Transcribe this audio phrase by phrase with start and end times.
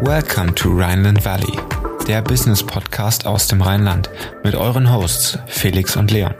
[0.00, 1.58] Welcome to Rhineland Valley,
[2.06, 4.10] der Business Podcast aus dem Rheinland
[4.44, 6.34] mit euren Hosts Felix und Leon.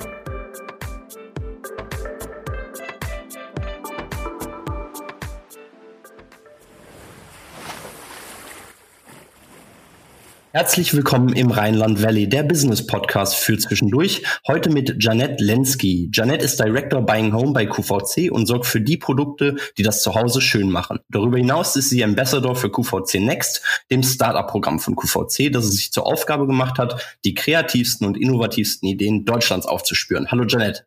[10.57, 14.23] Herzlich willkommen im Rheinland Valley, der Business Podcast für zwischendurch.
[14.47, 16.09] Heute mit Janette Lenski.
[16.11, 20.41] Janette ist Director Buying Home bei QVC und sorgt für die Produkte, die das Zuhause
[20.41, 21.01] schön machen.
[21.11, 25.93] Darüber hinaus ist sie Ambassador für QVC Next, dem Startup-Programm von QVC, das es sich
[25.93, 30.31] zur Aufgabe gemacht hat, die kreativsten und innovativsten Ideen Deutschlands aufzuspüren.
[30.31, 30.87] Hallo Janette.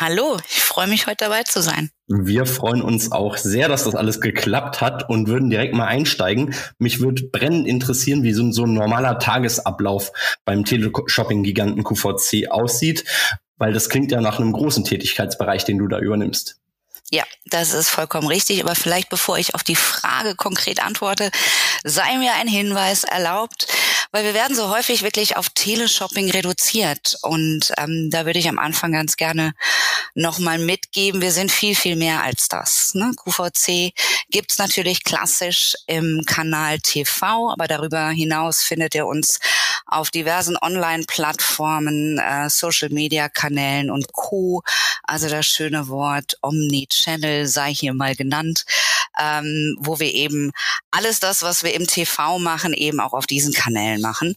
[0.00, 1.90] Hallo, ich freue mich heute dabei zu sein.
[2.06, 6.54] Wir freuen uns auch sehr, dass das alles geklappt hat und würden direkt mal einsteigen.
[6.78, 10.12] Mich würde brennend interessieren, wie so, so ein normaler Tagesablauf
[10.44, 13.04] beim Teleshopping-Giganten QVC aussieht,
[13.56, 16.60] weil das klingt ja nach einem großen Tätigkeitsbereich, den du da übernimmst.
[17.10, 18.62] Ja, das ist vollkommen richtig.
[18.62, 21.30] Aber vielleicht bevor ich auf die Frage konkret antworte,
[21.82, 23.66] sei mir ein Hinweis erlaubt,
[24.12, 27.16] weil wir werden so häufig wirklich auf Teleshopping reduziert.
[27.22, 29.54] Und ähm, da würde ich am Anfang ganz gerne
[30.14, 32.94] nochmal mitgeben, wir sind viel, viel mehr als das.
[32.94, 33.12] Ne?
[33.16, 33.92] QVC
[34.28, 39.38] gibt's natürlich klassisch im Kanal TV, aber darüber hinaus findet ihr uns
[39.86, 44.62] auf diversen Online-Plattformen, äh, Social-Media-Kanälen und Co.
[45.04, 46.97] Also das schöne Wort Omni-Channel
[47.46, 48.64] sei hier mal genannt,
[49.18, 50.52] ähm, wo wir eben
[50.90, 54.36] alles das, was wir im TV machen, eben auch auf diesen Kanälen machen.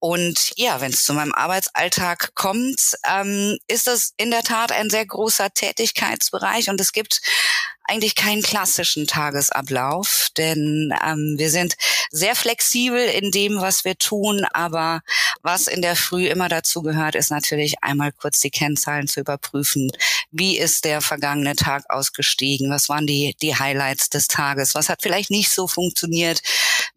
[0.00, 4.90] Und ja, wenn es zu meinem Arbeitsalltag kommt, ähm, ist das in der Tat ein
[4.90, 7.20] sehr großer Tätigkeitsbereich und es gibt
[7.88, 11.74] eigentlich keinen klassischen Tagesablauf, denn ähm, wir sind
[12.10, 15.00] sehr flexibel in dem, was wir tun, aber
[15.42, 19.90] was in der Früh immer dazu gehört, ist natürlich einmal kurz die Kennzahlen zu überprüfen.
[20.30, 22.70] Wie ist der vergangene Tag ausgestiegen?
[22.70, 24.74] Was waren die, die Highlights des Tages?
[24.74, 26.42] Was hat vielleicht nicht so funktioniert,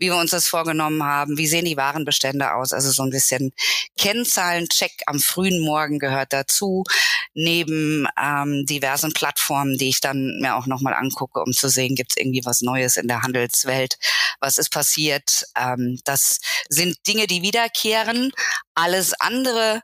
[0.01, 1.37] wie wir uns das vorgenommen haben?
[1.37, 2.73] Wie sehen die Warenbestände aus?
[2.73, 3.53] Also so ein bisschen
[3.99, 6.83] Kennzahlencheck am frühen Morgen gehört dazu,
[7.35, 12.13] neben ähm, diversen Plattformen, die ich dann mir auch nochmal angucke, um zu sehen, gibt
[12.13, 13.99] es irgendwie was Neues in der Handelswelt?
[14.39, 15.45] Was ist passiert?
[15.55, 18.31] Ähm, das sind Dinge, die wiederkehren.
[18.73, 19.83] Alles andere,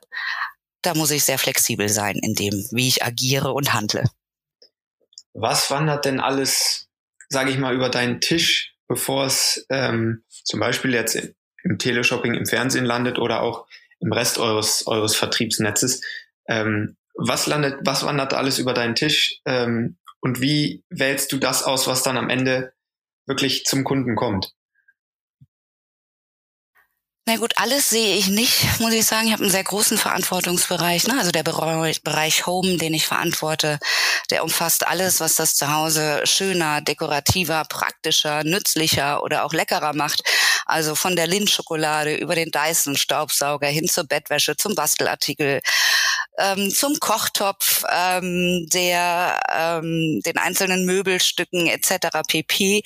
[0.82, 4.04] da muss ich sehr flexibel sein in dem, wie ich agiere und handle.
[5.32, 6.88] Was wandert denn alles,
[7.28, 11.16] sage ich mal, über deinen Tisch, bevor es ähm, zum Beispiel jetzt
[11.62, 13.66] im Teleshopping im Fernsehen landet oder auch
[14.00, 16.02] im Rest eures, eures Vertriebsnetzes?
[16.48, 21.62] Ähm, was landet, was wandert alles über deinen Tisch ähm, und wie wählst du das
[21.62, 22.72] aus, was dann am Ende
[23.26, 24.52] wirklich zum Kunden kommt?
[27.28, 29.26] Na gut, alles sehe ich nicht, muss ich sagen.
[29.26, 31.08] Ich habe einen sehr großen Verantwortungsbereich.
[31.08, 31.18] Ne?
[31.18, 33.78] Also der Bereich Home, den ich verantworte,
[34.30, 40.22] der umfasst alles, was das Zuhause schöner, dekorativer, praktischer, nützlicher oder auch leckerer macht.
[40.64, 45.60] Also von der Lindschokolade über den Dyson-Staubsauger hin zur Bettwäsche, zum Bastelartikel,
[46.38, 52.22] ähm, zum Kochtopf, ähm, der ähm, den einzelnen Möbelstücken etc.
[52.26, 52.82] pp.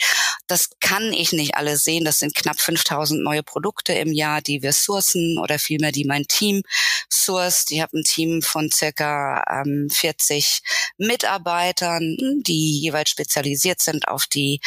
[0.46, 2.04] Das kann ich nicht alles sehen.
[2.04, 6.24] Das sind knapp 5000 neue Produkte im Jahr, die wir sourcen oder vielmehr die mein
[6.24, 6.62] Team
[7.08, 7.70] sourced.
[7.70, 10.62] Ich habe ein Team von circa ähm, 40
[10.96, 14.60] Mitarbeitern, die jeweils spezialisiert sind auf die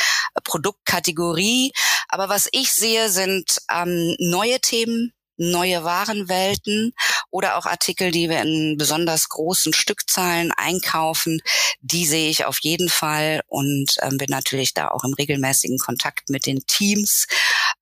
[0.43, 1.71] Produktkategorie.
[2.07, 6.93] Aber was ich sehe, sind ähm, neue Themen, neue Warenwelten
[7.29, 11.41] oder auch Artikel, die wir in besonders großen Stückzahlen einkaufen,
[11.81, 16.29] die sehe ich auf jeden Fall und ähm, bin natürlich da auch im regelmäßigen Kontakt
[16.29, 17.27] mit den Teams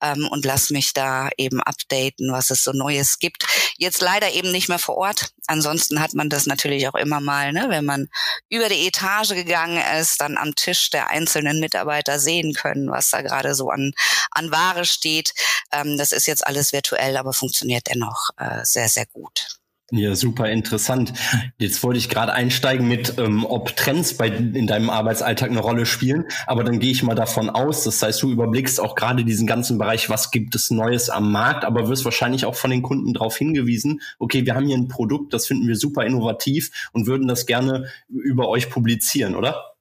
[0.02, 3.46] ähm, und lasse mich da eben updaten, was es so Neues gibt.
[3.78, 5.32] Jetzt leider eben nicht mehr vor Ort.
[5.48, 8.08] Ansonsten hat man das natürlich auch immer mal, ne, wenn man
[8.50, 13.22] über die Etage gegangen ist, dann am Tisch der einzelnen Mitarbeiter sehen können, was da
[13.22, 13.94] gerade so an,
[14.32, 15.34] an Ware steht.
[15.72, 19.63] Ähm, das ist jetzt alles virtuell, aber funktioniert dennoch äh, sehr, sehr gut.
[19.96, 21.14] Ja, super interessant.
[21.60, 25.86] Jetzt wollte ich gerade einsteigen mit, ähm, ob Trends bei, in deinem Arbeitsalltag eine Rolle
[25.86, 26.26] spielen.
[26.48, 29.78] Aber dann gehe ich mal davon aus, das heißt, du überblickst auch gerade diesen ganzen
[29.78, 33.38] Bereich, was gibt es Neues am Markt, aber wirst wahrscheinlich auch von den Kunden darauf
[33.38, 37.46] hingewiesen, okay, wir haben hier ein Produkt, das finden wir super innovativ und würden das
[37.46, 39.73] gerne über euch publizieren, oder?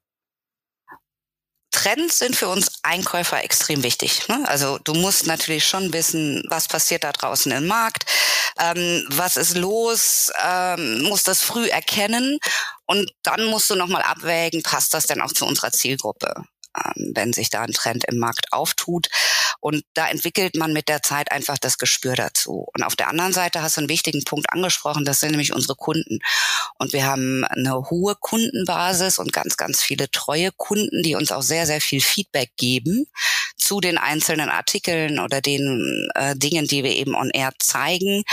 [1.83, 4.29] Trends sind für uns Einkäufer extrem wichtig.
[4.29, 4.41] Ne?
[4.47, 8.05] Also du musst natürlich schon wissen, was passiert da draußen im Markt,
[8.57, 12.39] ähm, was ist los, ähm, musst das früh erkennen
[12.85, 16.45] und dann musst du nochmal abwägen, passt das denn auch zu unserer Zielgruppe?
[16.75, 19.09] Ähm, wenn sich da ein Trend im Markt auftut.
[19.59, 22.67] Und da entwickelt man mit der Zeit einfach das Gespür dazu.
[22.73, 25.75] Und auf der anderen Seite hast du einen wichtigen Punkt angesprochen, das sind nämlich unsere
[25.75, 26.19] Kunden.
[26.77, 31.43] Und wir haben eine hohe Kundenbasis und ganz, ganz viele treue Kunden, die uns auch
[31.43, 33.05] sehr, sehr viel Feedback geben
[33.73, 38.23] zu den einzelnen Artikeln oder den äh, Dingen, die wir eben on air zeigen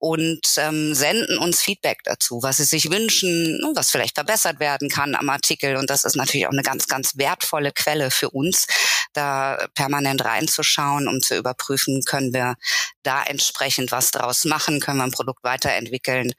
[0.00, 5.14] und ähm, senden uns Feedback dazu, was sie sich wünschen, was vielleicht verbessert werden kann
[5.14, 5.76] am Artikel.
[5.76, 8.66] Und das ist natürlich auch eine ganz, ganz wertvolle Quelle für uns,
[9.12, 12.54] da permanent reinzuschauen, um zu überprüfen, können wir
[13.02, 16.32] da entsprechend was draus machen, können wir ein Produkt weiterentwickeln,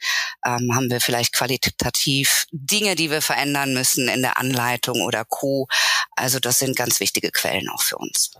[0.45, 5.67] ähm, haben wir vielleicht qualitativ Dinge, die wir verändern müssen in der Anleitung oder Co.
[6.15, 8.31] Also das sind ganz wichtige Quellen auch für uns.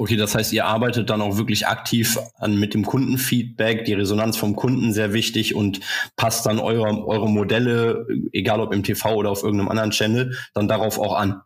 [0.00, 4.38] Okay, das heißt, ihr arbeitet dann auch wirklich aktiv an, mit dem Kundenfeedback, die Resonanz
[4.38, 5.80] vom Kunden sehr wichtig und
[6.16, 10.68] passt dann eure, eure Modelle, egal ob im TV oder auf irgendeinem anderen Channel, dann
[10.68, 11.42] darauf auch an.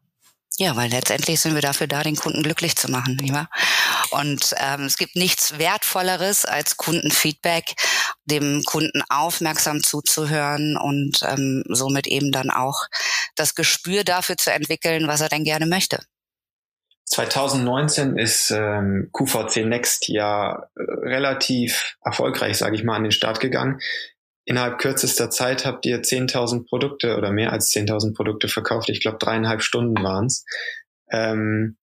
[0.57, 3.51] Ja, weil letztendlich sind wir dafür da, den Kunden glücklich zu machen, nicht wahr?
[4.11, 7.75] Und ähm, es gibt nichts Wertvolleres als Kundenfeedback,
[8.25, 12.87] dem Kunden aufmerksam zuzuhören und ähm, somit eben dann auch
[13.35, 15.99] das Gespür dafür zu entwickeln, was er denn gerne möchte.
[17.07, 23.41] 2019 ist ähm, QVC Next ja äh, relativ erfolgreich, sage ich mal, an den Start
[23.41, 23.81] gegangen.
[24.47, 28.91] Innerhalb kürzester Zeit habt ihr 10.000 Produkte oder mehr als 10.000 Produkte verkauft.
[28.91, 30.45] Ich glaube, dreieinhalb Stunden waren's.
[31.11, 31.77] Ähm,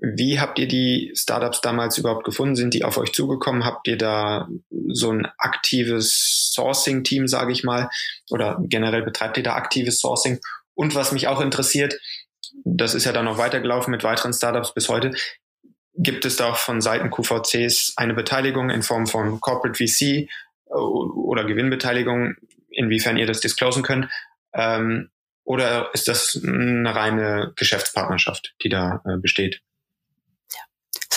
[0.00, 2.54] wie habt ihr die Startups damals überhaupt gefunden?
[2.54, 3.64] Sind die auf euch zugekommen?
[3.64, 4.48] Habt ihr da
[4.88, 7.90] so ein aktives Sourcing-Team, sage ich mal?
[8.30, 10.38] Oder generell betreibt ihr da aktives Sourcing?
[10.74, 11.98] Und was mich auch interessiert,
[12.64, 15.10] das ist ja dann noch weitergelaufen mit weiteren Startups bis heute.
[15.94, 20.28] Gibt es da auch von Seiten QVCs eine Beteiligung in Form von Corporate VC
[20.70, 22.34] oder Gewinnbeteiligung,
[22.70, 24.08] inwiefern ihr das disclosen könnt?
[24.52, 25.10] Ähm,
[25.44, 29.62] oder ist das eine reine Geschäftspartnerschaft, die da äh, besteht?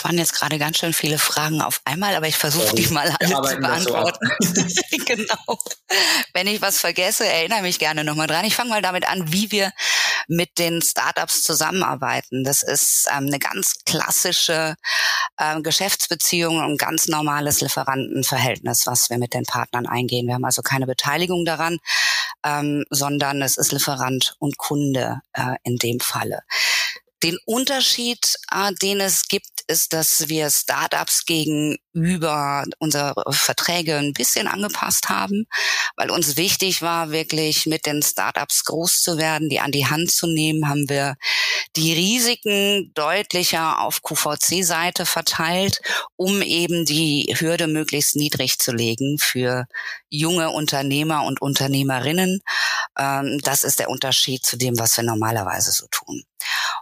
[0.02, 3.14] Es waren jetzt gerade ganz schön viele Fragen auf einmal, aber ich versuche die mal
[3.20, 4.30] alle zu beantworten.
[5.06, 5.58] Genau.
[6.32, 8.44] Wenn ich was vergesse, erinnere mich gerne nochmal dran.
[8.44, 9.70] Ich fange mal damit an, wie wir
[10.26, 12.44] mit den Startups zusammenarbeiten.
[12.44, 14.74] Das ist ähm, eine ganz klassische
[15.36, 20.26] äh, Geschäftsbeziehung und ganz normales Lieferantenverhältnis, was wir mit den Partnern eingehen.
[20.26, 21.78] Wir haben also keine Beteiligung daran,
[22.44, 26.42] ähm, sondern es ist Lieferant und Kunde äh, in dem Falle.
[27.22, 34.48] Den Unterschied, äh, den es gibt, ist, dass wir Startups gegenüber unsere Verträge ein bisschen
[34.48, 35.46] angepasst haben,
[35.96, 40.10] weil uns wichtig war, wirklich mit den Startups groß zu werden, die an die Hand
[40.10, 41.16] zu nehmen, haben wir
[41.76, 45.80] die Risiken deutlicher auf QVC-Seite verteilt,
[46.16, 49.66] um eben die Hürde möglichst niedrig zu legen für
[50.12, 52.42] junge Unternehmer und Unternehmerinnen.
[52.98, 56.22] Ähm, das ist der Unterschied zu dem, was wir normalerweise so tun.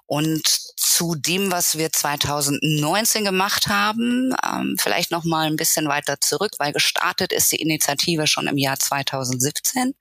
[0.07, 0.43] Und
[0.77, 6.53] zu dem, was wir 2019 gemacht haben, ähm, vielleicht noch mal ein bisschen weiter zurück,
[6.59, 9.95] weil gestartet ist die Initiative schon im Jahr 2017,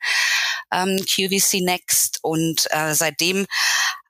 [0.72, 2.20] ähm, QVC Next.
[2.24, 3.46] Und äh, seitdem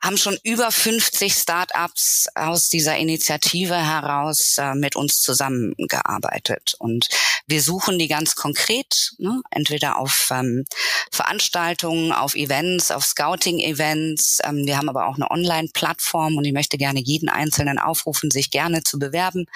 [0.01, 6.75] haben schon über 50 Startups aus dieser Initiative heraus äh, mit uns zusammengearbeitet.
[6.79, 7.09] Und
[7.49, 10.65] wir suchen die ganz konkret, ne, entweder auf ähm,
[11.11, 14.39] Veranstaltungen, auf Events, auf Scouting-Events.
[14.43, 18.51] Ähm, wir haben aber auch eine Online-Plattform und ich möchte gerne jeden Einzelnen aufrufen, sich
[18.51, 19.47] gerne zu bewerben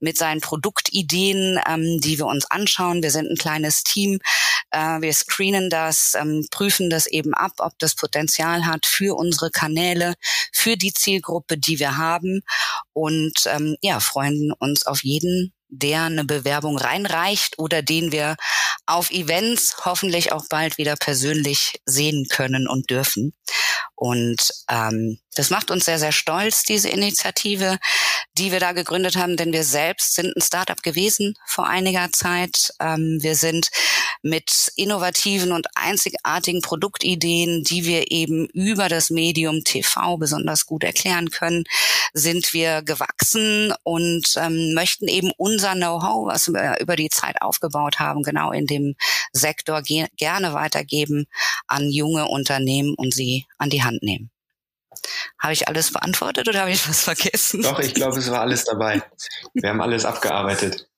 [0.00, 3.02] mit seinen Produktideen, ähm, die wir uns anschauen.
[3.02, 4.20] Wir sind ein kleines Team.
[4.70, 9.50] Äh, wir screenen das, ähm, prüfen das eben ab, ob das Potenzial hat für unsere
[9.50, 10.14] Kanäle
[10.52, 12.42] für die Zielgruppe, die wir haben
[12.94, 18.36] und ähm, ja, freuen uns auf jeden, der eine Bewerbung reinreicht oder den wir
[18.86, 23.32] auf Events hoffentlich auch bald wieder persönlich sehen können und dürfen.
[23.94, 27.78] Und ähm, das macht uns sehr, sehr stolz, diese Initiative,
[28.38, 32.72] die wir da gegründet haben, denn wir selbst sind ein Startup gewesen vor einiger Zeit.
[32.80, 33.70] Ähm, wir sind
[34.22, 41.30] mit innovativen und einzigartigen Produktideen, die wir eben über das Medium TV besonders gut erklären
[41.30, 41.64] können,
[42.12, 47.98] sind wir gewachsen und ähm, möchten eben unser Know-how, was wir über die Zeit aufgebaut
[47.98, 48.94] haben, genau in dem
[49.32, 51.26] Sektor ge gerne weitergeben
[51.66, 54.31] an junge Unternehmen und sie an die Hand nehmen.
[55.38, 57.62] Habe ich alles beantwortet oder habe ich was vergessen?
[57.62, 59.02] Doch, ich glaube, es war alles dabei.
[59.54, 60.88] Wir haben alles abgearbeitet.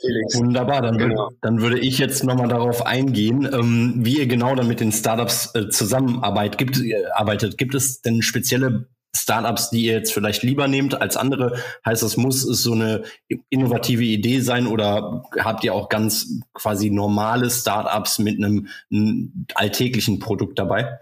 [0.00, 0.36] Felix.
[0.36, 1.30] Wunderbar, dann, genau.
[1.40, 5.54] dann würde ich jetzt nochmal darauf eingehen, ähm, wie ihr genau dann mit den Startups
[5.54, 6.58] äh, zusammenarbeitet.
[6.58, 7.56] Gibt, äh, arbeitet.
[7.56, 11.62] Gibt es denn spezielle Startups, die ihr jetzt vielleicht lieber nehmt als andere?
[11.84, 13.04] Heißt das, muss es so eine
[13.48, 20.18] innovative Idee sein oder habt ihr auch ganz quasi normale Startups mit einem, einem alltäglichen
[20.18, 20.98] Produkt dabei?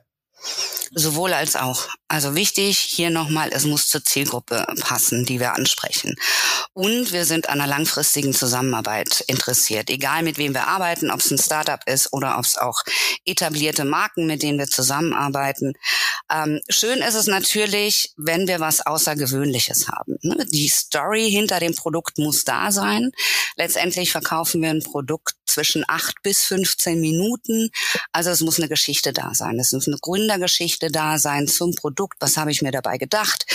[0.93, 1.89] Sowohl als auch.
[2.07, 6.15] Also wichtig hier nochmal, es muss zur Zielgruppe passen, die wir ansprechen.
[6.73, 9.91] Und wir sind an einer langfristigen Zusammenarbeit interessiert.
[9.91, 12.83] Egal mit wem wir arbeiten, ob es ein Startup ist oder ob es auch
[13.25, 15.73] etablierte Marken, mit denen wir zusammenarbeiten.
[16.31, 20.19] Ähm, schön ist es natürlich, wenn wir was Außergewöhnliches haben.
[20.23, 20.47] Ne?
[20.53, 23.11] Die Story hinter dem Produkt muss da sein.
[23.57, 27.71] Letztendlich verkaufen wir ein Produkt zwischen acht bis 15 Minuten.
[28.13, 29.59] Also es muss eine Geschichte da sein.
[29.59, 29.99] Es muss eine
[30.35, 32.17] Gründergeschichte da sein zum Produkt.
[32.21, 33.47] Was habe ich mir dabei gedacht?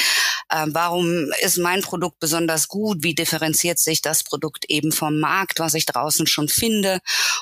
[0.49, 2.97] Äh, warum ist mein Produkt besonders gut?
[3.01, 6.99] Wie differenziert sich das Produkt eben vom Markt, was ich draußen schon finde?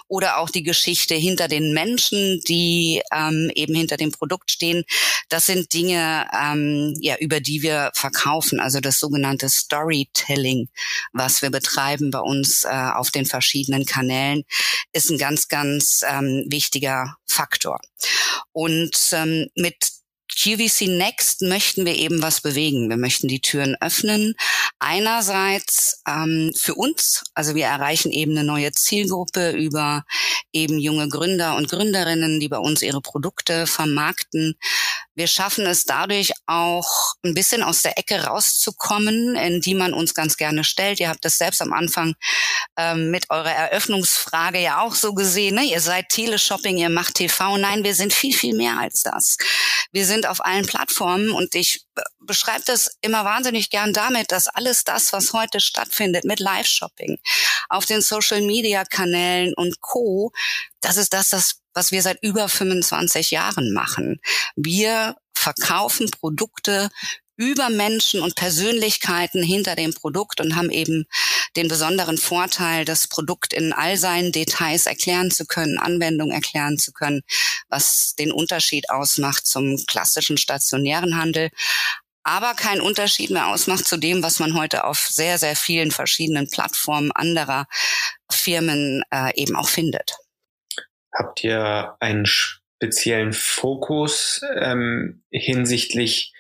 [0.07, 4.83] Oder auch die Geschichte hinter den Menschen, die ähm, eben hinter dem Produkt stehen.
[5.29, 8.59] Das sind Dinge, ähm, ja, über die wir verkaufen.
[8.59, 10.69] Also das sogenannte Storytelling,
[11.13, 14.43] was wir betreiben bei uns äh, auf den verschiedenen Kanälen,
[14.91, 17.79] ist ein ganz, ganz ähm, wichtiger Faktor.
[18.51, 19.97] Und ähm, mit
[20.39, 22.89] QVC Next möchten wir eben was bewegen.
[22.89, 24.36] Wir möchten die Türen öffnen.
[24.77, 30.03] Einerseits ähm, für uns, also wir erreichen eben eine neue Zielgruppe über
[30.53, 34.56] eben junge Gründer und Gründerinnen, die bei uns ihre Produkte vermarkten.
[35.15, 36.88] Wir schaffen es dadurch auch
[37.24, 41.00] ein bisschen aus der Ecke rauszukommen, in die man uns ganz gerne stellt.
[41.00, 42.13] Ihr habt das selbst am Anfang
[42.77, 45.56] ähm, mit eurer Eröffnungsfrage ja auch so gesehen.
[45.56, 45.63] Ne?
[45.63, 47.58] Ihr seid Teleshopping, ihr macht TV.
[47.58, 49.38] Nein, wir sind viel, viel mehr als das.
[49.91, 51.86] Wir sind auf allen Plattformen und ich
[52.19, 57.19] beschreibe das immer wahnsinnig gern damit, dass alles das, was heute stattfindet mit Live-Shopping
[57.69, 60.31] auf den Social-Media-Kanälen und Co.,
[60.81, 64.19] das ist das, das was wir seit über 25 Jahren machen.
[64.55, 66.89] Wir verkaufen Produkte
[67.38, 71.06] über Menschen und Persönlichkeiten hinter dem Produkt und haben eben
[71.56, 76.91] den besonderen Vorteil, das Produkt in all seinen Details erklären zu können, Anwendung erklären zu
[76.91, 77.22] können,
[77.70, 81.51] was den Unterschied ausmacht zum klassischen stationären Handel,
[82.24, 86.50] aber keinen Unterschied mehr ausmacht zu dem, was man heute auf sehr, sehr vielen verschiedenen
[86.50, 87.67] Plattformen anderer
[88.29, 90.17] Firmen äh, eben auch findet.
[91.13, 96.34] Habt ihr einen speziellen Fokus ähm, hinsichtlich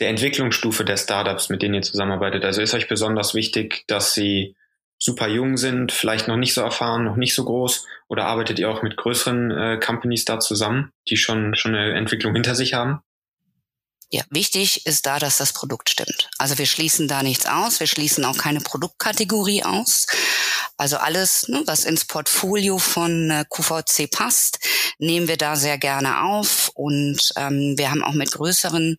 [0.00, 2.44] der Entwicklungsstufe der Startups, mit denen ihr zusammenarbeitet?
[2.44, 4.56] Also ist euch besonders wichtig, dass sie
[4.98, 7.86] super jung sind, vielleicht noch nicht so erfahren, noch nicht so groß?
[8.08, 12.34] Oder arbeitet ihr auch mit größeren äh, Companies da zusammen, die schon, schon eine Entwicklung
[12.34, 13.00] hinter sich haben?
[14.10, 16.30] Ja, wichtig ist da, dass das Produkt stimmt.
[16.38, 20.06] Also wir schließen da nichts aus, wir schließen auch keine Produktkategorie aus.
[20.78, 24.58] Also alles, ne, was ins Portfolio von äh, QVC passt,
[24.98, 26.70] nehmen wir da sehr gerne auf.
[26.74, 28.98] Und ähm, wir haben auch mit größeren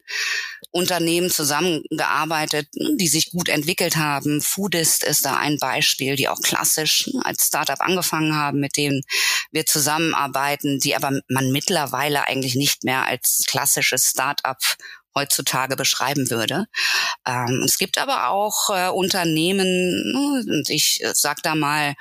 [0.72, 4.42] Unternehmen zusammengearbeitet, ne, die sich gut entwickelt haben.
[4.42, 9.04] Foodist ist da ein Beispiel, die auch klassisch ne, als Startup angefangen haben, mit denen
[9.52, 14.58] wir zusammenarbeiten, die aber man mittlerweile eigentlich nicht mehr als klassisches Startup
[15.18, 16.68] heutzutage beschreiben würde.
[17.26, 19.68] Ähm, es gibt aber auch äh, Unternehmen,
[20.12, 21.96] ne, und ich sag da mal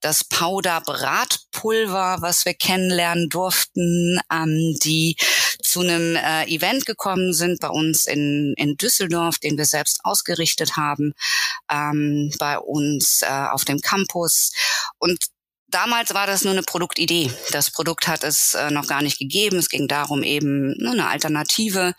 [0.00, 5.16] das Powder Bratpulver, was wir kennenlernen durften, ähm, die
[5.62, 10.76] zu einem äh, Event gekommen sind bei uns in, in Düsseldorf, den wir selbst ausgerichtet
[10.76, 11.14] haben,
[11.70, 14.52] ähm, bei uns äh, auf dem Campus.
[14.98, 15.18] Und
[15.70, 17.30] Damals war das nur eine Produktidee.
[17.52, 19.58] Das Produkt hat es äh, noch gar nicht gegeben.
[19.58, 21.94] Es ging darum, eben nur eine Alternative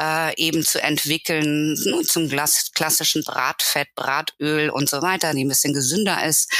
[0.00, 5.74] äh, eben zu entwickeln nur zum klassischen Bratfett, Bratöl und so weiter, die ein bisschen
[5.74, 6.52] gesünder ist.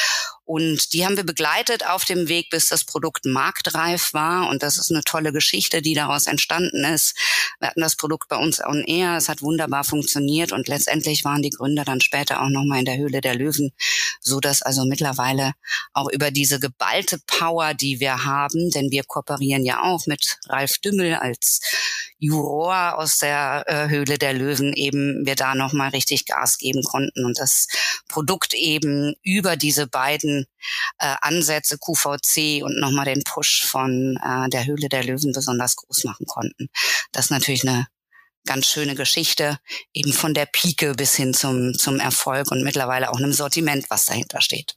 [0.50, 4.49] Und die haben wir begleitet auf dem Weg, bis das Produkt marktreif war.
[4.49, 7.16] Und das ist eine tolle Geschichte, die daraus entstanden ist.
[7.61, 9.16] Wir hatten das Produkt bei uns on air.
[9.16, 10.50] Es hat wunderbar funktioniert.
[10.50, 13.71] Und letztendlich waren die Gründer dann später auch nochmal in der Höhle der Löwen,
[14.21, 15.52] so dass also mittlerweile
[15.92, 20.78] auch über diese geballte Power, die wir haben, denn wir kooperieren ja auch mit Ralf
[20.78, 21.61] Dümmel als
[22.21, 27.25] Juror aus der äh, Höhle der Löwen eben wir da nochmal richtig Gas geben konnten
[27.25, 27.67] und das
[28.09, 30.47] Produkt eben über diese beiden
[30.99, 36.05] äh, Ansätze QVC und nochmal den Push von äh, der Höhle der Löwen besonders groß
[36.05, 36.69] machen konnten.
[37.12, 37.87] Das ist natürlich eine
[38.47, 39.59] ganz schöne Geschichte,
[39.95, 44.05] eben von der Pike bis hin zum, zum Erfolg und mittlerweile auch einem Sortiment, was
[44.05, 44.77] dahinter steht.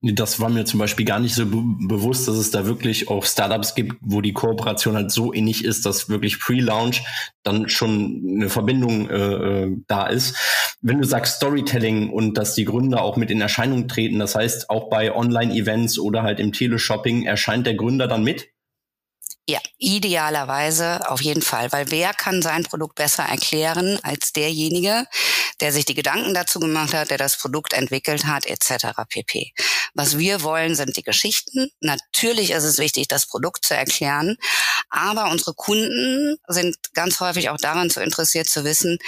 [0.00, 3.24] Das war mir zum Beispiel gar nicht so be bewusst, dass es da wirklich auch
[3.24, 7.02] Startups gibt, wo die Kooperation halt so ähnlich ist, dass wirklich Pre-Launch
[7.42, 10.36] dann schon eine Verbindung äh, äh, da ist.
[10.80, 14.70] Wenn du sagst Storytelling und dass die Gründer auch mit in Erscheinung treten, das heißt
[14.70, 18.48] auch bei Online-Events oder halt im Teleshopping erscheint der Gründer dann mit?
[19.50, 25.06] Ja, idealerweise auf jeden Fall, weil wer kann sein Produkt besser erklären als derjenige,
[25.60, 28.88] der sich die Gedanken dazu gemacht hat, der das Produkt entwickelt hat, etc.
[29.08, 29.52] pp.
[29.94, 31.70] Was wir wollen, sind die Geschichten.
[31.80, 34.36] Natürlich ist es wichtig, das Produkt zu erklären,
[34.90, 38.98] aber unsere Kunden sind ganz häufig auch daran zu interessiert zu wissen,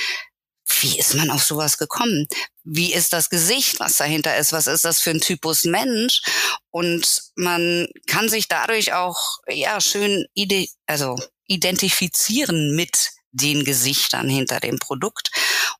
[0.80, 2.26] wie ist man auf sowas gekommen?
[2.64, 4.52] Wie ist das Gesicht, was dahinter ist?
[4.52, 6.22] Was ist das für ein Typus Mensch?
[6.70, 14.60] Und man kann sich dadurch auch ja schön ide also identifizieren mit den Gesichtern hinter
[14.60, 15.30] dem Produkt.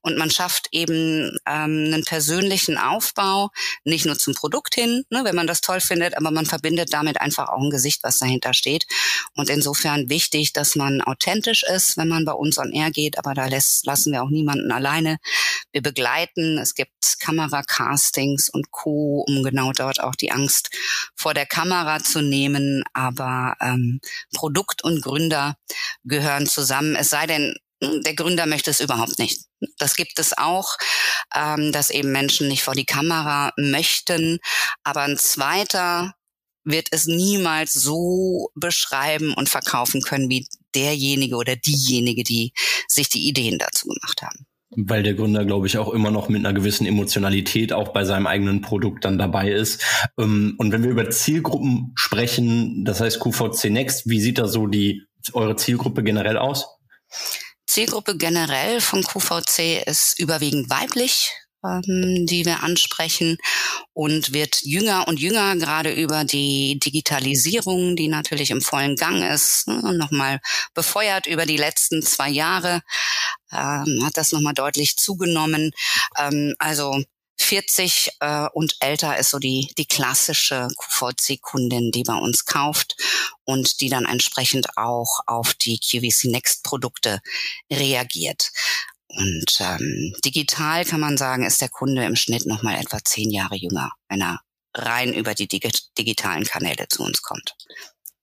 [0.01, 3.49] Und man schafft eben ähm, einen persönlichen Aufbau,
[3.83, 7.21] nicht nur zum Produkt hin, ne, wenn man das toll findet, aber man verbindet damit
[7.21, 8.85] einfach auch ein Gesicht, was dahinter steht.
[9.35, 13.33] Und insofern wichtig, dass man authentisch ist, wenn man bei uns on air geht, aber
[13.33, 15.17] da lässt, lassen wir auch niemanden alleine.
[15.71, 20.69] Wir begleiten, es gibt Kameracastings und Co., um genau dort auch die Angst
[21.15, 22.83] vor der Kamera zu nehmen.
[22.93, 24.01] Aber ähm,
[24.33, 25.55] Produkt und Gründer
[26.03, 26.95] gehören zusammen.
[26.95, 27.40] Es sei denn,
[27.81, 29.41] der Gründer möchte es überhaupt nicht.
[29.77, 30.77] Das gibt es auch,
[31.35, 34.39] ähm, dass eben Menschen nicht vor die Kamera möchten.
[34.83, 36.13] Aber ein zweiter
[36.63, 42.53] wird es niemals so beschreiben und verkaufen können wie derjenige oder diejenige, die
[42.87, 44.45] sich die Ideen dazu gemacht haben.
[44.73, 48.25] Weil der Gründer, glaube ich, auch immer noch mit einer gewissen Emotionalität auch bei seinem
[48.25, 49.83] eigenen Produkt dann dabei ist.
[50.17, 54.67] Ähm, und wenn wir über Zielgruppen sprechen, das heißt QVC Next, wie sieht da so
[54.67, 56.67] die eure Zielgruppe generell aus?
[57.67, 61.31] Zielgruppe generell von QVC ist überwiegend weiblich,
[61.63, 63.37] ähm, die wir ansprechen
[63.93, 69.67] und wird jünger und jünger, gerade über die Digitalisierung, die natürlich im vollen Gang ist,
[69.67, 70.39] ne, nochmal
[70.73, 72.81] befeuert über die letzten zwei Jahre,
[73.51, 75.71] ähm, hat das nochmal deutlich zugenommen.
[76.17, 77.03] Ähm, also
[77.41, 82.95] 40 äh, und älter ist so die, die klassische QVC-Kundin, die bei uns kauft
[83.43, 87.19] und die dann entsprechend auch auf die QVC Next Produkte
[87.71, 88.51] reagiert.
[89.07, 93.55] Und ähm, digital kann man sagen, ist der Kunde im Schnitt nochmal etwa zehn Jahre
[93.55, 94.39] jünger, wenn er
[94.73, 97.55] rein über die dig digitalen Kanäle zu uns kommt.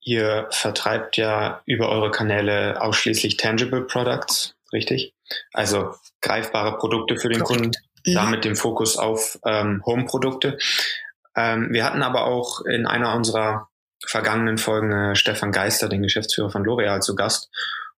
[0.00, 5.12] Ihr vertreibt ja über eure Kanäle ausschließlich tangible Products, richtig?
[5.52, 7.60] Also greifbare Produkte für den Korrekt.
[7.60, 8.14] Kunden mhm.
[8.14, 10.58] da mit dem Fokus auf ähm, Home-Produkte.
[11.36, 13.68] Ähm, wir hatten aber auch in einer unserer
[14.04, 17.50] vergangenen Folgen äh, Stefan Geister, den Geschäftsführer von L'Oreal, zu Gast.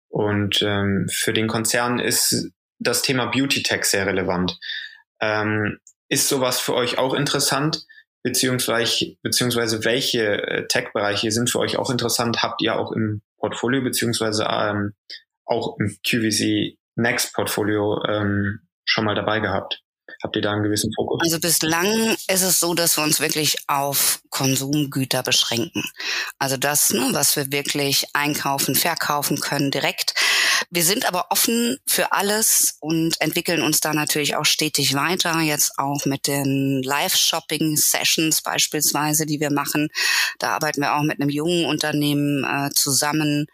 [0.08, 4.58] Und ähm, für den Konzern ist das Thema Beauty Tech sehr relevant.
[5.20, 7.86] Ähm, ist sowas für euch auch interessant?
[8.22, 12.42] Beziehungsweise, beziehungsweise welche äh, Tech-Bereiche sind für euch auch interessant?
[12.42, 14.94] Habt ihr auch im Portfolio, beziehungsweise ähm,
[15.46, 19.82] auch im QVC Next Portfolio ähm, schon mal dabei gehabt?
[20.22, 21.20] Habt ihr da einen gewissen Fokus?
[21.22, 25.82] Also bislang ist es so, dass wir uns wirklich auf Konsumgüter beschränken.
[26.38, 30.14] Also das, ne, was wir wirklich einkaufen, verkaufen können direkt.
[30.70, 35.40] Wir sind aber offen für alles und entwickeln uns da natürlich auch stetig weiter.
[35.40, 39.88] Jetzt auch mit den Live-Shopping-Sessions beispielsweise, die wir machen.
[40.38, 43.46] Da arbeiten wir auch mit einem jungen Unternehmen äh, zusammen,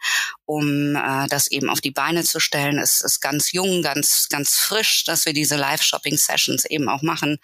[0.47, 2.79] um äh, das eben auf die Beine zu stellen.
[2.79, 7.37] Es ist ganz jung, ganz, ganz frisch, dass wir diese Live-Shopping-Sessions eben auch machen.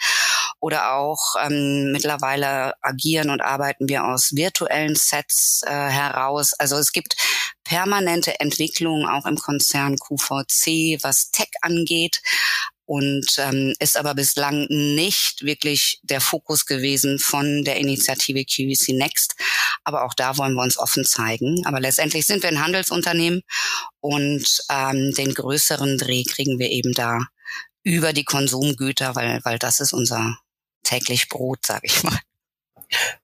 [0.60, 6.54] Oder auch ähm, mittlerweile agieren und arbeiten wir aus virtuellen Sets äh, heraus.
[6.54, 7.18] Also es gibt
[7.66, 12.22] permanente Entwicklung auch im Konzern QVC, was Tech angeht
[12.86, 19.36] und ähm, ist aber bislang nicht wirklich der Fokus gewesen von der Initiative QVC Next.
[19.84, 21.65] Aber auch da wollen wir uns offen zeigen.
[21.65, 23.41] Aber letztendlich sind wir ein Handelsunternehmen
[24.00, 27.19] und ähm, den größeren Dreh kriegen wir eben da
[27.84, 30.38] über die Konsumgüter, weil, weil das ist unser
[30.84, 32.17] täglich Brot, sage ich mal.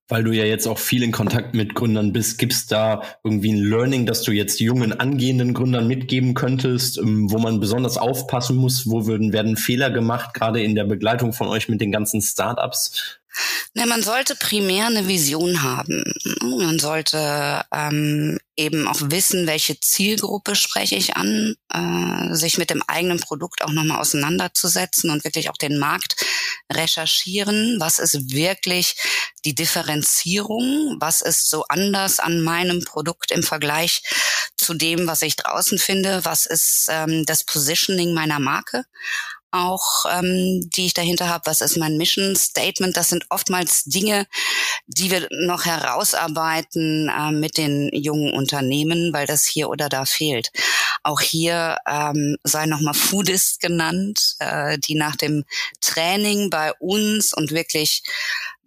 [0.07, 3.63] Weil du ja jetzt auch viel in Kontakt mit Gründern bist, gibt's da irgendwie ein
[3.63, 8.89] Learning, das du jetzt jungen angehenden Gründern mitgeben könntest, ähm, wo man besonders aufpassen muss,
[8.89, 13.18] wo würden, werden Fehler gemacht, gerade in der Begleitung von euch mit den ganzen Startups?
[13.75, 16.03] Ne, man sollte primär eine Vision haben.
[16.41, 22.83] Man sollte ähm, eben auch wissen, welche Zielgruppe spreche ich an, äh, sich mit dem
[22.87, 26.15] eigenen Produkt auch nochmal auseinanderzusetzen und wirklich auch den Markt
[26.71, 27.77] recherchieren.
[27.79, 28.95] Was ist wirklich
[29.45, 30.97] die Differenzierung?
[30.99, 34.01] Was ist so anders an meinem Produkt im Vergleich
[34.57, 36.25] zu dem, was ich draußen finde?
[36.25, 38.85] Was ist ähm, das Positioning meiner Marke?
[39.51, 41.45] Auch, ähm, die ich dahinter habe.
[41.45, 42.95] Was ist mein Mission Statement?
[42.95, 44.27] Das sind oftmals Dinge,
[44.87, 50.51] die wir noch herausarbeiten äh, mit den jungen Unternehmen, weil das hier oder da fehlt.
[51.03, 55.45] Auch hier ähm, sei nochmal Foodist genannt, äh, die nach dem
[55.81, 58.03] Training bei uns und wirklich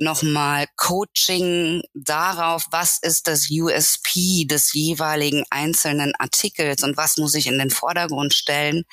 [0.03, 7.47] nochmal Coaching darauf, was ist das USP des jeweiligen einzelnen Artikels und was muss ich
[7.47, 8.85] in den Vordergrund stellen,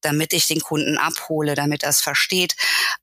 [0.00, 2.56] damit ich den Kunden abhole, damit er es versteht,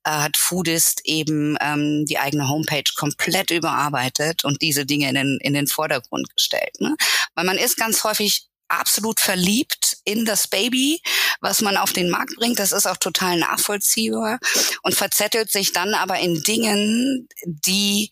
[0.03, 5.39] äh, hat Foodist eben ähm, die eigene Homepage komplett überarbeitet und diese Dinge in den,
[5.41, 6.79] in den Vordergrund gestellt.
[6.79, 6.95] Ne?
[7.33, 8.47] Weil man ist ganz häufig
[8.79, 11.01] absolut verliebt in das Baby,
[11.41, 12.59] was man auf den Markt bringt.
[12.59, 14.39] Das ist auch total nachvollziehbar
[14.83, 18.11] und verzettelt sich dann aber in Dingen, die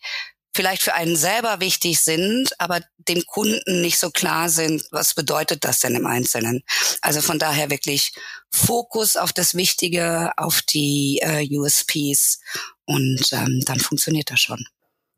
[0.54, 5.64] vielleicht für einen selber wichtig sind, aber dem Kunden nicht so klar sind, was bedeutet
[5.64, 6.64] das denn im Einzelnen.
[7.02, 8.12] Also von daher wirklich
[8.52, 12.40] Fokus auf das Wichtige, auf die äh, USPs
[12.86, 14.66] und ähm, dann funktioniert das schon.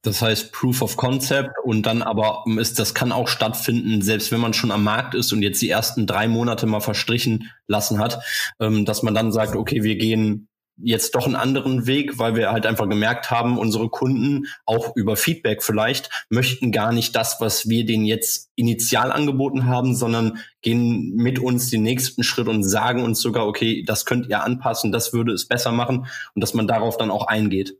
[0.03, 4.41] Das heißt Proof of Concept und dann aber ist, das kann auch stattfinden, selbst wenn
[4.41, 8.21] man schon am Markt ist und jetzt die ersten drei Monate mal verstrichen lassen hat,
[8.59, 12.51] ähm, dass man dann sagt, okay, wir gehen jetzt doch einen anderen Weg, weil wir
[12.51, 17.69] halt einfach gemerkt haben, unsere Kunden auch über Feedback vielleicht möchten gar nicht das, was
[17.69, 23.03] wir denen jetzt initial angeboten haben, sondern gehen mit uns den nächsten Schritt und sagen
[23.03, 26.67] uns sogar, okay, das könnt ihr anpassen, das würde es besser machen und dass man
[26.67, 27.77] darauf dann auch eingeht.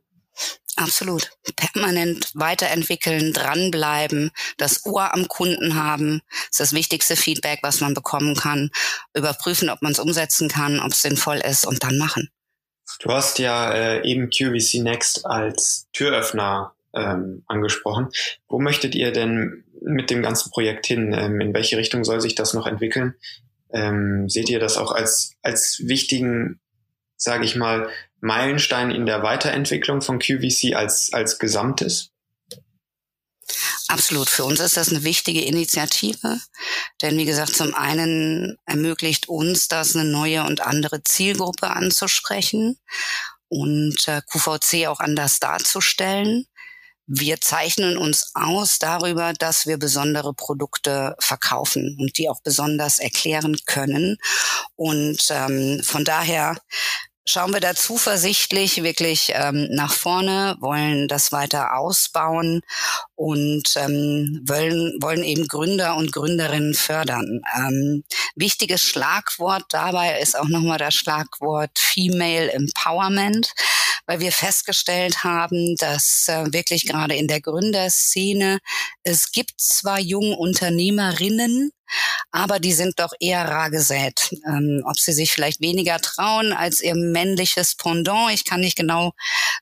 [0.76, 1.30] Absolut.
[1.56, 8.34] Permanent weiterentwickeln, dranbleiben, das Ohr am Kunden haben, ist das wichtigste Feedback, was man bekommen
[8.34, 8.70] kann.
[9.14, 12.30] Überprüfen, ob man es umsetzen kann, ob es sinnvoll ist und dann machen.
[13.00, 18.08] Du hast ja äh, eben QVC Next als Türöffner ähm, angesprochen.
[18.48, 21.14] Wo möchtet ihr denn mit dem ganzen Projekt hin?
[21.16, 23.14] Ähm, in welche Richtung soll sich das noch entwickeln?
[23.72, 26.60] Ähm, seht ihr das auch als, als wichtigen,
[27.24, 27.88] sage ich mal,
[28.20, 32.10] Meilenstein in der Weiterentwicklung von QVC als, als Gesamtes?
[33.88, 34.30] Absolut.
[34.30, 36.38] Für uns ist das eine wichtige Initiative,
[37.02, 42.78] denn wie gesagt, zum einen ermöglicht uns das, eine neue und andere Zielgruppe anzusprechen
[43.48, 46.46] und äh, QVC auch anders darzustellen.
[47.06, 53.58] Wir zeichnen uns aus darüber, dass wir besondere Produkte verkaufen und die auch besonders erklären
[53.66, 54.16] können.
[54.74, 56.56] Und ähm, von daher
[57.24, 62.60] schauen wir da zuversichtlich wirklich ähm, nach vorne, wollen das weiter ausbauen
[63.14, 67.40] und ähm, wollen, wollen eben Gründer und Gründerinnen fördern.
[67.56, 68.04] Ähm,
[68.36, 73.52] wichtiges Schlagwort dabei ist auch nochmal das Schlagwort Female Empowerment,
[74.06, 78.58] weil wir festgestellt haben, dass äh, wirklich gerade in der Gründerszene
[79.02, 81.72] es gibt zwar junge Unternehmerinnen,
[82.30, 84.30] aber die sind doch eher rar gesät.
[84.46, 89.12] Ähm, ob sie sich vielleicht weniger trauen als ihr männliches Pendant, ich kann nicht genau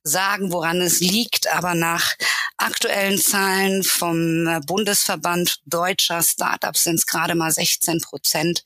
[0.03, 2.15] sagen, woran es liegt, aber nach
[2.57, 8.65] aktuellen Zahlen vom äh, Bundesverband deutscher Startups sind es gerade mal 16 Prozent,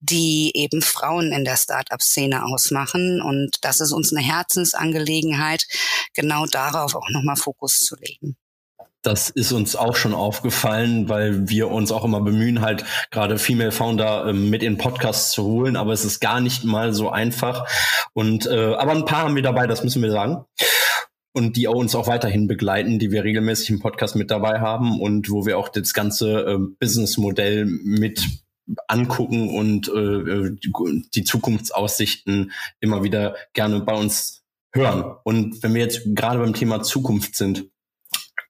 [0.00, 3.20] die eben Frauen in der Startup-Szene ausmachen.
[3.20, 5.66] Und das ist uns eine Herzensangelegenheit,
[6.14, 8.36] genau darauf auch nochmal Fokus zu legen.
[9.04, 13.70] Das ist uns auch schon aufgefallen, weil wir uns auch immer bemühen, halt gerade Female
[13.70, 17.68] Founder äh, mit in Podcasts zu holen, aber es ist gar nicht mal so einfach.
[18.14, 20.44] Und äh, aber ein paar haben wir dabei, das müssen wir sagen.
[21.34, 25.00] Und die auch uns auch weiterhin begleiten, die wir regelmäßig im Podcast mit dabei haben
[25.00, 28.26] und wo wir auch das ganze äh, Businessmodell mit
[28.88, 30.56] angucken und äh,
[31.14, 35.16] die Zukunftsaussichten immer wieder gerne bei uns hören.
[35.24, 37.66] Und wenn wir jetzt gerade beim Thema Zukunft sind,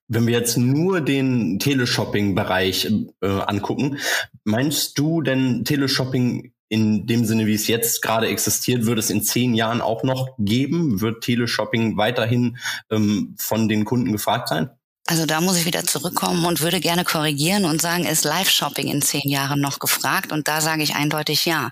[0.07, 2.91] wenn wir jetzt nur den Teleshopping-Bereich
[3.21, 3.97] äh, angucken,
[4.43, 9.23] meinst du denn Teleshopping in dem Sinne, wie es jetzt gerade existiert, wird es in
[9.23, 10.99] zehn Jahren auch noch geben?
[11.01, 12.57] Wird Teleshopping weiterhin
[12.89, 14.69] ähm, von den Kunden gefragt sein?
[15.07, 19.03] Also da muss ich wieder zurückkommen und würde gerne korrigieren und sagen, ist Live-Shopping in
[19.03, 20.31] zehn Jahren noch gefragt?
[20.31, 21.71] Und da sage ich eindeutig ja.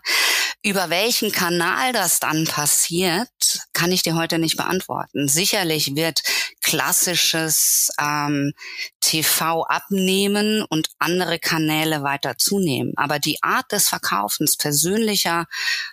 [0.62, 3.28] Über welchen Kanal das dann passiert,
[3.74, 5.28] kann ich dir heute nicht beantworten.
[5.28, 6.22] Sicherlich wird
[6.64, 8.54] klassisches ähm,
[9.02, 12.94] TV abnehmen und andere Kanäle weiter zunehmen.
[12.96, 15.46] Aber die Art des Verkaufens, persönlicher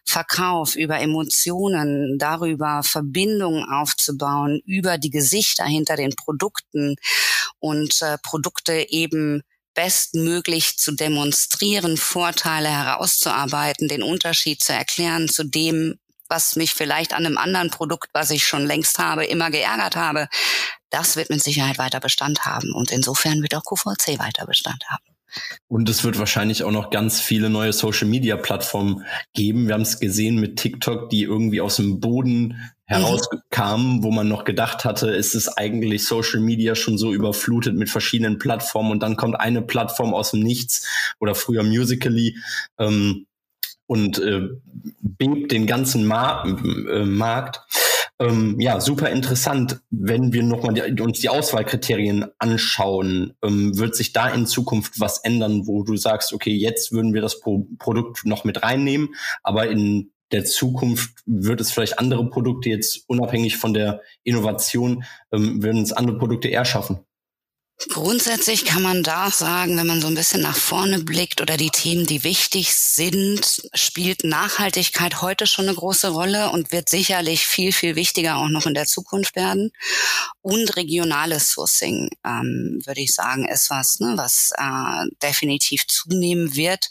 [0.07, 6.97] Verkauf über Emotionen, darüber Verbindungen aufzubauen, über die Gesichter hinter den Produkten
[7.59, 9.43] und äh, Produkte eben
[9.75, 15.99] bestmöglich zu demonstrieren, Vorteile herauszuarbeiten, den Unterschied zu erklären zu dem,
[16.31, 20.29] was mich vielleicht an einem anderen Produkt, was ich schon längst habe, immer geärgert habe,
[20.91, 22.73] das wird mit Sicherheit weiter Bestand haben.
[22.73, 25.05] Und insofern wird auch QVC weiter Bestand haben.
[25.69, 29.69] Und es wird wahrscheinlich auch noch ganz viele neue Social-Media-Plattformen geben.
[29.69, 34.03] Wir haben es gesehen mit TikTok, die irgendwie aus dem Boden herauskamen, mhm.
[34.03, 38.39] wo man noch gedacht hatte, ist es eigentlich Social Media schon so überflutet mit verschiedenen
[38.39, 40.89] Plattformen und dann kommt eine Plattform aus dem Nichts
[41.21, 42.37] oder früher Musically.
[42.79, 43.27] Ähm,
[43.91, 44.43] und äh,
[45.01, 47.61] bebt den ganzen Mar äh, Markt.
[48.21, 49.81] Ähm, ja, super interessant.
[49.91, 55.19] Wenn wir nochmal die, uns die Auswahlkriterien anschauen, ähm, wird sich da in Zukunft was
[55.25, 59.09] ändern, wo du sagst, okay, jetzt würden wir das Pro Produkt noch mit reinnehmen,
[59.43, 65.65] aber in der Zukunft wird es vielleicht andere Produkte jetzt unabhängig von der Innovation, ähm,
[65.65, 67.01] würden es andere Produkte eher schaffen?
[67.89, 71.71] Grundsätzlich kann man da sagen, wenn man so ein bisschen nach vorne blickt oder die
[71.71, 77.73] Themen, die wichtig sind, spielt Nachhaltigkeit heute schon eine große Rolle und wird sicherlich viel,
[77.73, 79.73] viel wichtiger auch noch in der Zukunft werden.
[80.43, 86.91] Und regionales Sourcing, ähm, würde ich sagen, ist was, ne, was äh, definitiv zunehmen wird.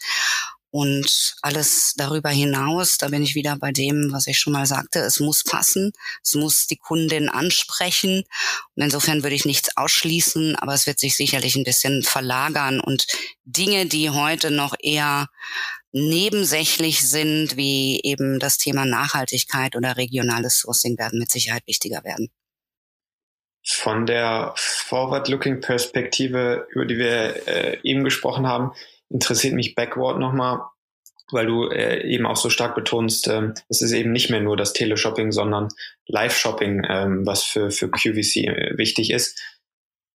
[0.72, 5.00] Und alles darüber hinaus, da bin ich wieder bei dem, was ich schon mal sagte,
[5.00, 8.24] es muss passen, es muss die Kundin ansprechen.
[8.76, 13.08] Und insofern würde ich nichts ausschließen, aber es wird sich sicherlich ein bisschen verlagern und
[13.46, 15.28] Dinge, die heute noch eher
[15.92, 22.30] nebensächlich sind, wie eben das Thema Nachhaltigkeit oder regionales Sourcing werden mit Sicherheit wichtiger werden.
[23.66, 28.72] Von der Forward-Looking-Perspektive, über die wir äh, eben gesprochen haben,
[29.10, 30.62] interessiert mich Backward nochmal,
[31.32, 34.58] weil du äh, eben auch so stark betonst, ähm, es ist eben nicht mehr nur
[34.58, 35.70] das Teleshopping, sondern
[36.08, 39.40] Live-Shopping, ähm, was für, für QVC äh, wichtig ist.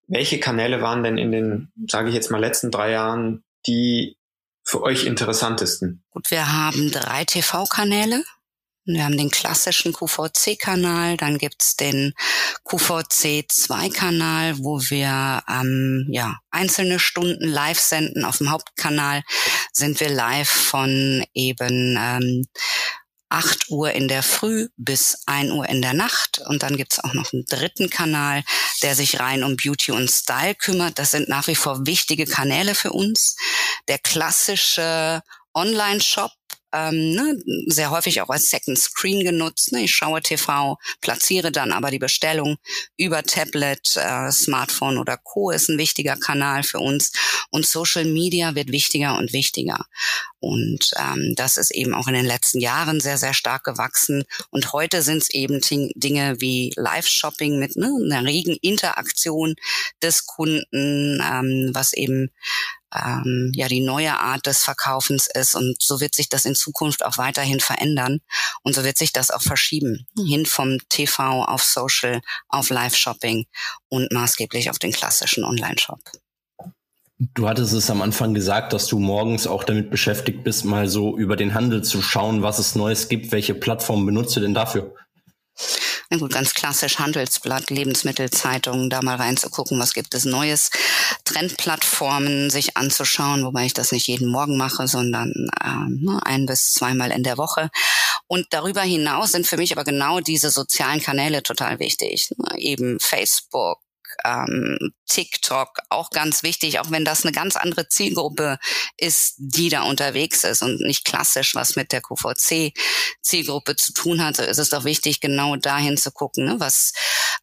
[0.07, 4.17] Welche Kanäle waren denn in den, sage ich jetzt mal, letzten drei Jahren die
[4.63, 6.03] für euch interessantesten?
[6.11, 8.23] Gut, wir haben drei TV-Kanäle.
[8.85, 12.13] Wir haben den klassischen QVC-Kanal, dann gibt's den
[12.65, 18.23] QVC-2-Kanal, wo wir ähm, ja, einzelne Stunden live senden.
[18.25, 19.23] Auf dem Hauptkanal
[19.73, 22.45] sind wir live von eben ähm,
[23.29, 26.43] 8 Uhr in der Früh bis 1 Uhr in der Nacht.
[26.45, 28.43] Und dann gibt's auch noch einen dritten Kanal,
[28.83, 30.99] der sich rein um Beauty und Style kümmert.
[30.99, 33.35] Das sind nach wie vor wichtige Kanäle für uns.
[33.87, 35.23] Der klassische
[35.55, 36.31] Online-Shop
[36.75, 39.71] ähm, ne, sehr häufig auch als Second Screen genutzt.
[39.71, 39.83] Ne?
[39.83, 42.57] Ich schaue TV, platziere dann aber die Bestellung
[42.97, 45.51] über Tablet, äh, Smartphone oder Co.
[45.51, 47.11] ist ein wichtiger Kanal für uns.
[47.51, 49.85] Und Social Media wird wichtiger und wichtiger.
[50.39, 54.25] Und ähm, das ist eben auch in den letzten Jahren sehr, sehr stark gewachsen.
[54.51, 55.61] Und heute sind es eben
[55.95, 59.55] Dinge wie Live-Shopping mit ne, einer regen Interaktion
[60.03, 62.29] des Kunden, ähm, was eben
[62.93, 65.55] ähm, ja die neue Art des Verkaufens ist.
[65.55, 68.19] Und so wird sich das in Zukunft auch weiterhin verändern.
[68.63, 70.07] Und so wird sich das auch verschieben.
[70.17, 73.45] Hin vom TV auf Social, auf Live-Shopping
[73.89, 75.99] und maßgeblich auf den klassischen Online-Shop.
[77.17, 81.17] Du hattest es am Anfang gesagt, dass du morgens auch damit beschäftigt bist, mal so
[81.17, 83.31] über den Handel zu schauen, was es Neues gibt.
[83.31, 84.93] Welche Plattformen benutzt du denn dafür?
[86.19, 90.69] Gut, ganz klassisch Handelsblatt, Lebensmittelzeitungen, da mal reinzugucken, was gibt es Neues,
[91.25, 97.11] Trendplattformen sich anzuschauen, wobei ich das nicht jeden Morgen mache, sondern ähm, ein bis zweimal
[97.11, 97.69] in der Woche.
[98.27, 102.29] Und darüber hinaus sind für mich aber genau diese sozialen Kanäle total wichtig.
[102.57, 103.79] Eben Facebook,
[104.23, 108.57] ähm, TikTok auch ganz wichtig, auch wenn das eine ganz andere Zielgruppe
[108.97, 114.39] ist, die da unterwegs ist und nicht klassisch was mit der QVC-Zielgruppe zu tun hat,
[114.39, 116.55] ist es doch wichtig, genau dahin zu gucken, ne?
[116.59, 116.93] was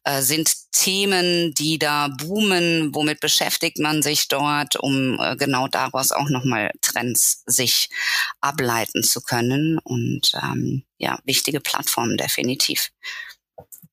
[0.03, 6.11] äh, sind Themen, die da boomen, womit beschäftigt man sich dort, um äh, genau daraus
[6.11, 7.89] auch nochmal Trends sich
[8.41, 12.89] ableiten zu können und ähm, ja, wichtige Plattformen definitiv.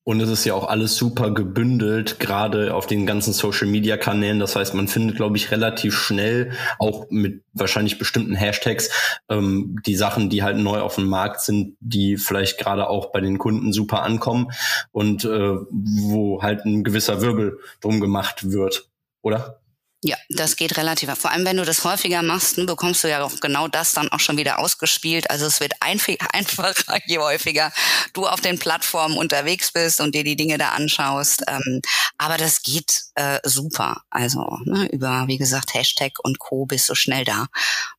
[0.03, 4.39] Und es ist ja auch alles super gebündelt, gerade auf den ganzen Social-Media-Kanälen.
[4.39, 8.89] Das heißt, man findet, glaube ich, relativ schnell, auch mit wahrscheinlich bestimmten Hashtags,
[9.29, 13.21] ähm, die Sachen, die halt neu auf dem Markt sind, die vielleicht gerade auch bei
[13.21, 14.47] den Kunden super ankommen
[14.91, 18.89] und äh, wo halt ein gewisser Wirbel drum gemacht wird,
[19.21, 19.60] oder?
[20.03, 21.13] Ja, das geht relativ.
[21.13, 24.11] Vor allem, wenn du das häufiger machst, ne, bekommst du ja auch genau das dann
[24.11, 25.29] auch schon wieder ausgespielt.
[25.29, 27.71] Also es wird einfacher, je häufiger
[28.13, 31.43] du auf den Plattformen unterwegs bist und dir die Dinge da anschaust.
[31.47, 31.81] Ähm,
[32.17, 34.01] aber das geht äh, super.
[34.09, 36.65] Also ne, über, wie gesagt, Hashtag und Co.
[36.65, 37.47] bist du schnell da,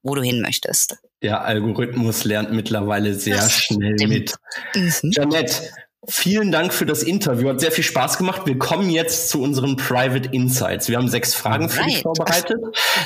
[0.02, 0.96] wo du hin möchtest.
[1.22, 4.12] Der Algorithmus lernt mittlerweile sehr das schnell stimmt.
[4.12, 4.34] mit.
[4.74, 5.10] Mhm.
[5.12, 5.70] Janette,
[6.08, 7.48] Vielen Dank für das Interview.
[7.48, 8.42] Hat sehr viel Spaß gemacht.
[8.44, 10.88] Wir kommen jetzt zu unseren Private Insights.
[10.88, 12.58] Wir haben sechs Fragen für dich vorbereitet.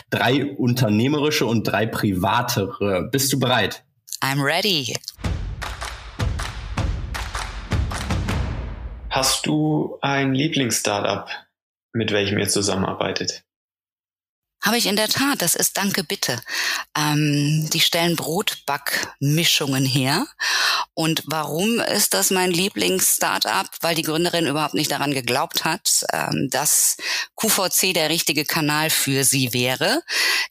[0.09, 3.09] Drei unternehmerische und drei privatere.
[3.13, 3.85] Bist du bereit?
[4.23, 4.95] I'm ready.
[9.11, 11.29] Hast du ein Lieblingsstartup,
[11.93, 13.46] mit welchem ihr zusammenarbeitet?
[14.67, 16.43] Habe ich in der Tat, das ist Danke Bitte.
[16.99, 20.27] Ähm, die stellen Brotbackmischungen her.
[20.93, 23.69] Und warum ist das mein Lieblings-Startup?
[23.81, 26.97] Weil die Gründerin überhaupt nicht daran geglaubt hat, ähm, dass
[27.37, 30.03] QVC der richtige Kanal für sie wäre.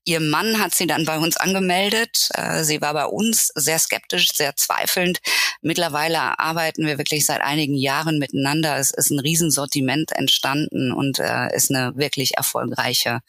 [0.05, 2.29] Ihr Mann hat sie dann bei uns angemeldet.
[2.35, 5.19] Äh, sie war bei uns sehr skeptisch, sehr zweifelnd.
[5.61, 8.77] Mittlerweile arbeiten wir wirklich seit einigen Jahren miteinander.
[8.77, 13.19] Es ist ein Riesensortiment entstanden und äh, ist eine wirklich erfolgreiche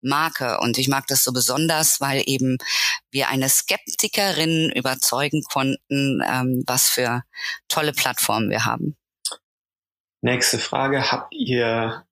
[0.00, 0.60] Marke Marke.
[0.60, 2.58] Und ich mag das so besonders, weil eben
[3.10, 7.22] wir eine Skeptikerin überzeugen konnten, ähm, was für
[7.68, 8.96] tolle Plattformen wir haben.
[10.22, 11.10] Nächste Frage.
[11.10, 12.04] Habt ihr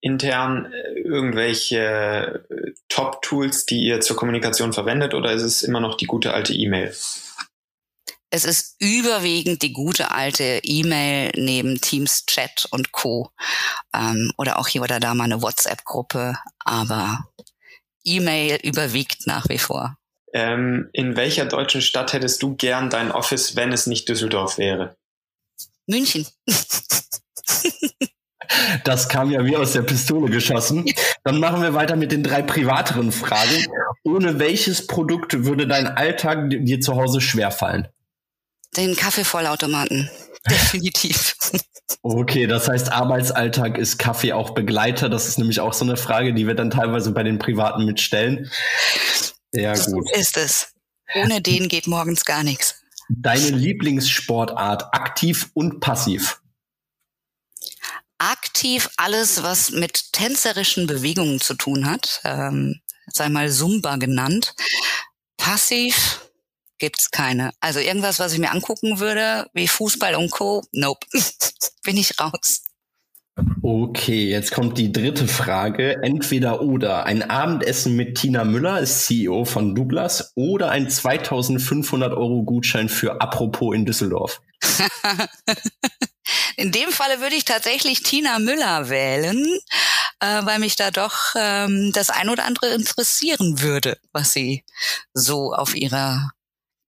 [0.00, 5.96] intern äh, irgendwelche äh, Top-Tools, die ihr zur Kommunikation verwendet oder ist es immer noch
[5.96, 6.94] die gute alte E-Mail?
[8.30, 13.30] Es ist überwiegend die gute alte E-Mail neben Teams Chat und Co.
[13.94, 17.30] Ähm, oder auch hier oder da mal eine WhatsApp-Gruppe, aber
[18.04, 19.96] E-Mail überwiegt nach wie vor.
[20.32, 24.96] Ähm, in welcher deutschen Stadt hättest du gern dein Office, wenn es nicht Düsseldorf wäre?
[25.86, 26.26] München.
[28.84, 30.84] Das kam ja wie aus der Pistole geschossen.
[31.22, 33.66] Dann machen wir weiter mit den drei privateren Fragen.
[34.04, 37.88] Ohne welches Produkt würde dein Alltag dir zu Hause schwerfallen?
[38.76, 40.10] Den Kaffeevollautomaten.
[40.50, 41.36] Definitiv.
[42.02, 45.08] Okay, das heißt, Arbeitsalltag ist Kaffee auch Begleiter.
[45.08, 48.50] Das ist nämlich auch so eine Frage, die wir dann teilweise bei den Privaten mitstellen.
[49.52, 50.08] Sehr gut.
[50.08, 50.72] So ist es.
[51.14, 52.82] Ohne den geht morgens gar nichts.
[53.08, 56.40] Deine Lieblingssportart, aktiv und passiv?
[58.18, 64.54] Aktiv alles, was mit tänzerischen Bewegungen zu tun hat, ähm, sei mal Zumba genannt.
[65.38, 66.27] Passiv
[66.78, 67.52] gibt's keine.
[67.60, 70.62] Also irgendwas, was ich mir angucken würde, wie Fußball und Co.
[70.72, 71.06] Nope.
[71.84, 72.62] Bin ich raus.
[73.62, 76.02] Okay, jetzt kommt die dritte Frage.
[76.02, 77.06] Entweder oder.
[77.06, 83.20] Ein Abendessen mit Tina Müller, ist CEO von Douglas, oder ein 2500 Euro Gutschein für
[83.20, 84.40] Apropos in Düsseldorf.
[86.56, 89.44] in dem Falle würde ich tatsächlich Tina Müller wählen,
[90.20, 94.64] äh, weil mich da doch ähm, das ein oder andere interessieren würde, was sie
[95.14, 96.32] so auf ihrer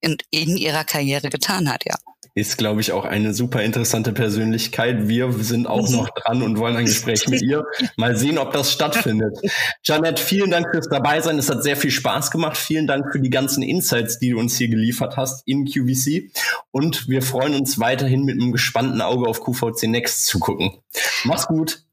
[0.01, 1.95] in, in ihrer Karriere getan hat, ja.
[2.33, 5.09] Ist, glaube ich, auch eine super interessante Persönlichkeit.
[5.09, 7.65] Wir sind auch noch dran und wollen ein Gespräch mit ihr.
[7.97, 9.37] Mal sehen, ob das stattfindet.
[9.83, 11.37] Janet, vielen Dank fürs Dabeisein.
[11.37, 12.55] Es hat sehr viel Spaß gemacht.
[12.55, 16.31] Vielen Dank für die ganzen Insights, die du uns hier geliefert hast in QVC.
[16.71, 20.77] Und wir freuen uns weiterhin mit einem gespannten Auge auf QVC Next zu gucken.
[21.25, 21.83] Mach's gut.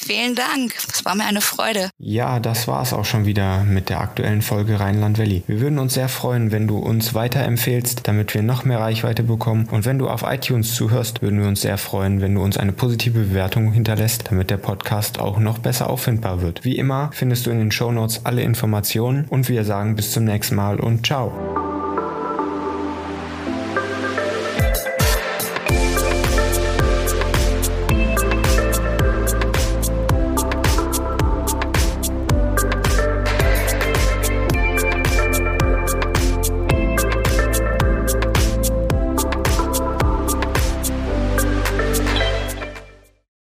[0.00, 0.74] Vielen Dank.
[0.92, 1.90] Es war mir eine Freude.
[1.98, 5.42] Ja, das war es auch schon wieder mit der aktuellen Folge Rheinland Valley.
[5.46, 9.68] Wir würden uns sehr freuen, wenn du uns weiterempfehlst, damit wir noch mehr Reichweite bekommen.
[9.70, 12.72] Und wenn du auf iTunes zuhörst, würden wir uns sehr freuen, wenn du uns eine
[12.72, 16.64] positive Bewertung hinterlässt, damit der Podcast auch noch besser auffindbar wird.
[16.64, 20.24] Wie immer findest du in den Show Notes alle Informationen und wir sagen bis zum
[20.24, 21.77] nächsten Mal und ciao.